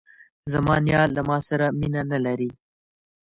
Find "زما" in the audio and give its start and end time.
0.51-0.75